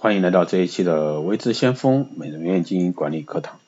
[0.00, 3.58] 欢迎来到这一期的微知先锋美容院经营管理课堂。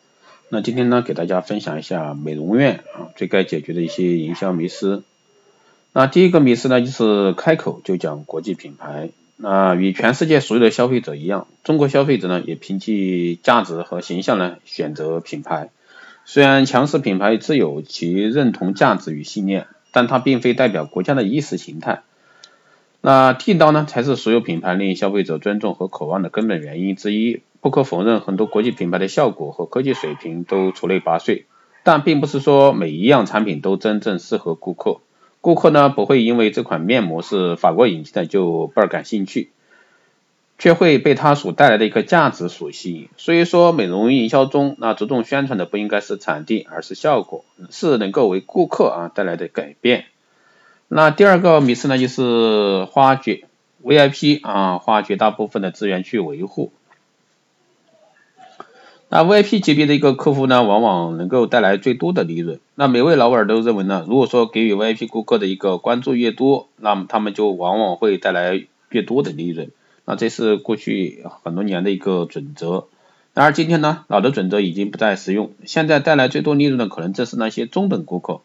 [0.48, 5.03] 那今天呢，给大家分享一下美容院啊最该解决的一些营销迷思。
[5.93, 9.11] 那第一个迷思呢，就是开口就讲国际品牌。
[9.38, 15.70] 那与全世界所有的消费者一样，中国消费者呢也凭借价值和形象呢选择品牌。
[16.24, 22.02] 虽然强势品牌自有其认同价值与信念，但它并非代表国家的意识形态。
[23.03, 27.41] 那地道呢，才是所有品牌令消费者尊重和渴望的根本原因之一。
[27.63, 31.44] 不可否认，很多国际品牌的效果和科技水平都出类拔萃，
[31.82, 34.98] 但并不是说每一样产品都真正适合顾客。
[35.41, 39.50] 顾客呢，不会因为这款面膜是法国引进的就倍儿感兴趣，
[40.58, 43.08] 却会被它所带来的一个价值所吸引。
[43.17, 50.05] 所以说，美容营销中，那着重宣传的不应该是产地，而是效果，是能够为顾客啊带来的改变。
[50.92, 53.44] 那第二个迷思呢，就是花绝
[53.84, 56.72] VIP 啊，花绝大部分的资源去维护。
[59.08, 62.58] 那 VIP 级别的一个客户呢，往往能够带来最多的利润。
[62.74, 69.70] 那每位老板都认为呢，如果说给予 VIP 顾客的一个关注越多，那么他们就往往会带来越多的利润。
[70.05, 72.88] 那这是过去很多年的一个准则。
[73.33, 75.52] 然而今天呢，老的准则已经不再实用。
[75.64, 78.41] 现在带来最多利润的，可能正是那些中等顾客。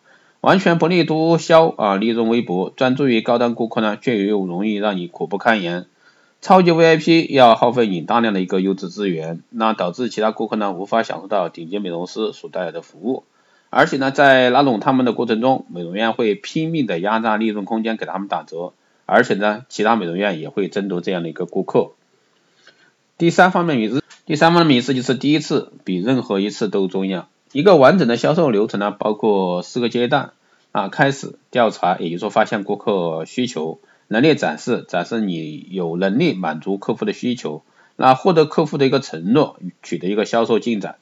[0.45, 5.87] 完全不利多销啊，利润微薄，专注于高端顾客呢，却又容易让你苦不堪言。
[6.39, 13.23] 超级 VIP 要耗费你大量的一个优质资源，那导致其他顾客呢无法享受到顶尖美容师所带来的服务，
[13.71, 18.73] 而且呢，在拉拢他们的过程中，美容院会拼命的压榨利润空间给他们打折，
[19.07, 21.93] 而且呢，其他美容院也会争夺这样的一个顾客。
[23.17, 27.27] 第三方面名字，第三方面名字就是第一次比任何一次都重要。
[27.55, 30.33] 一个完整的销售流程呢，包括四个阶段
[30.73, 37.63] 啊，开始调查，也就是说发现顾客需求，能力展示，展示你有能力满足客户的需求，
[37.95, 40.97] 那获得客户的一个承诺，取得一个销售进展。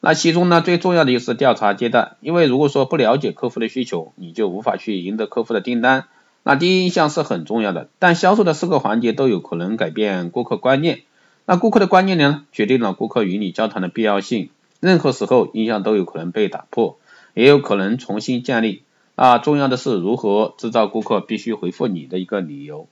[0.00, 6.06] 那其中呢，最重要的就是调查阶段，因为如果说不了解客户的需求，你就无法去赢得客户的订单。
[6.42, 11.02] 那第一印象是很重要的，但销售的四个环节都有可能改变顾客观念。
[11.44, 14.48] 那顾客的观念呢，决定了顾客与你交谈的必要性。
[14.80, 16.98] 任何时候，印象都有可能被打破，
[17.34, 18.82] 也有可能重新建立。
[19.16, 22.86] 啊，重要的是如何制造顾客必须回复你的一个理由。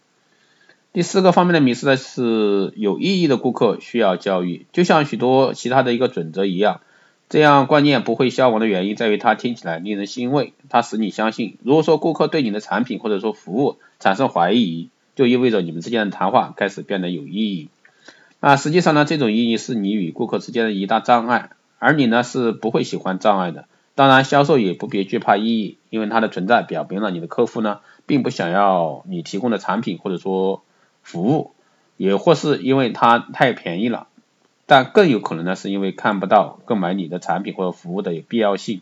[0.92, 6.80] 第四个方面的迷失呢是有意义的顾客需要教育，就像许多其他的一个准则一样，
[7.28, 11.58] 这样观念不会消亡的原因在于它听起来令人欣慰，它使你相信。
[11.62, 17.68] 如果说顾客对你的产品或者说服务产生怀疑，就意味着你们之间的谈话开始变得有意义。
[18.40, 21.50] 啊，实际上呢，这种意义是你与顾客之间的一大障碍。
[21.78, 30.62] 而你呢是不会喜欢障碍的，当然销售也不必惧怕意义，因为它的存在表明了你的客户呢并不想要你提供的产品或者说
[31.02, 31.52] 服务，
[31.96, 34.06] 也或是因为它太便宜了，
[34.66, 38.80] 但更有可能呢是因为看不到购买你的产品或者服务的必要性。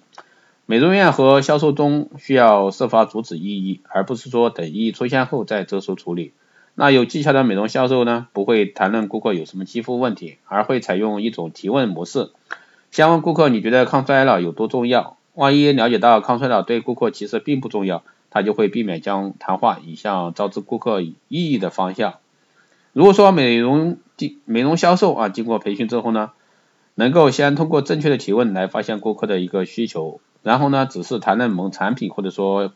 [0.66, 6.32] 美容院和销售中需要设法阻止异议，而不是说等异议出现后再着手处理。
[6.74, 12.30] 那有技巧的美容销售呢不会谈论顾客有什么肌肤问题，而会采用一种提问模式。
[12.94, 15.16] 先问顾客你觉得抗衰老有多重要？
[15.32, 22.14] 万一了解到抗衰老对顾客其实并不重要，他就会避免将谈话引向招致顾客异议的方向。
[22.92, 26.30] 如果说美容经美容销售啊，经过培训之后呢，
[26.94, 32.72] 能够先通过正确的提问来发现顾客的一个需求，然后呢，只是谈论某产品或者说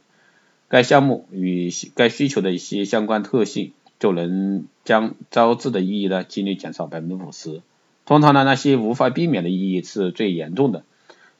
[0.66, 7.62] 该项目与该需求的一些相关特性，就能将招致的异议呢几率减少百分之五十。
[8.08, 10.82] 通常呢，那些无法避免的异议是最严重的。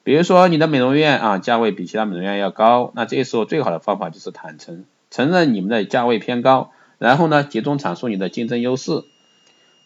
[0.05, 9.03] 比如说，你的美容院啊，价位比其他美容院要高，那这时候最好的方法就是坦诚，承认你们的价位偏高，然后呢，集中阐述你的竞争优势，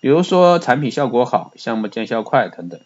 [0.01, 2.81] 比如说产品效果好，项目见效快等等。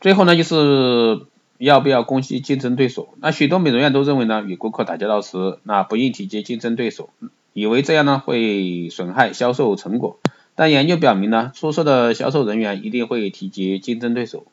[0.00, 1.26] 最后呢，就是
[1.58, 3.10] 要不要攻击竞争对手？
[3.20, 7.10] 那许多美容院都认为呢，与顾客打交道时，那不应提及竞争对手，
[7.52, 10.18] 以为这样呢会损害销售成果。
[10.54, 14.44] 但研究表明呢，出色的销售人员一定会提及竞争对手，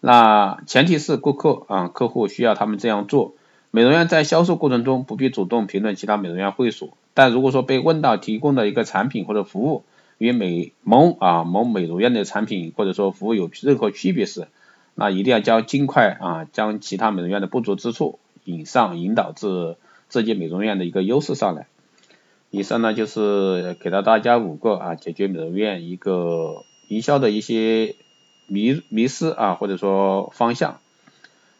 [0.00, 3.34] 那前提是顾客啊客户需要他们这样做。
[3.70, 9.84] 美容院在销售过程中不必主动评论其他美容院会所，但如果说被问到提供的一个产品或者服务
[10.16, 14.48] 与美某啊某美容院的产品或者说服务有任何区别时，
[14.94, 19.76] 那一定要将尽快啊将其他美容院的不足之处引上，引导至
[20.08, 21.66] 自己美容院的一个优势上来。
[22.50, 27.94] 以上呢就是给到大家五个啊解决美容院一个营销的一些
[28.46, 30.80] 迷迷失啊或者说方向。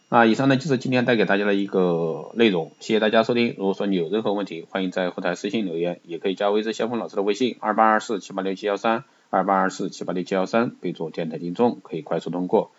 [0.08, 3.55] 啊，以上呢就是今天带给大家的一个内容，谢谢大家收听。
[3.58, 12.70] 如果说你有任何问题，欢迎在后台私信留言，也可以加微之先锋老师的微信二八二四七八六七幺三二八二四七八六七幺三，备注电台听众，可以快速通过。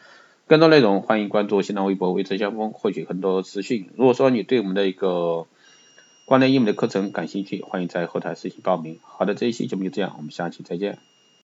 [0.48, 3.92] 更多内容欢迎关注新浪微博微之先锋，获取更多资讯。
[3.96, 5.46] 如果说你对我们的一个
[6.30, 9.00] 关联英语的课程感兴趣，欢迎在后台私信报名。
[9.02, 11.00] 好的，这一期节目就这样，我们下期再见。